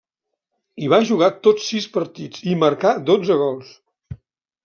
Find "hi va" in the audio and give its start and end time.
0.83-0.99